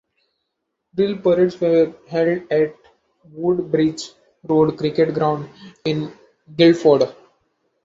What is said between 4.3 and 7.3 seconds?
Road cricket ground in Guildford.